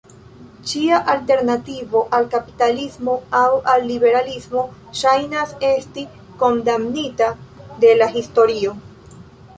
[0.69, 4.65] Ĉia alternativo al kapitalismo aŭ al liberalismo
[5.03, 6.09] ŝajnas esti
[6.43, 7.29] kondamnita
[7.85, 8.75] de la historio.